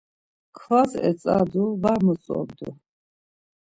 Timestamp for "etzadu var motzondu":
1.09-2.67